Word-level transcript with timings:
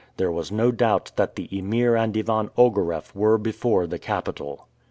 There 0.17 0.31
was 0.31 0.51
no 0.51 0.71
doubt 0.71 1.11
that 1.15 1.35
the 1.35 1.47
Emir 1.55 1.95
and 1.95 2.17
Ivan 2.17 2.49
Ogareff 2.57 3.13
were 3.13 3.37
before 3.37 3.85
the 3.85 3.99
capital. 3.99 4.67